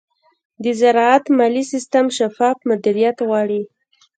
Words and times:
د 0.63 0.65
زراعت 0.79 1.25
مالي 1.37 1.63
سیستم 1.71 2.05
شفاف 2.17 2.57
مدیریت 2.69 3.17
غواړي. 3.27 3.61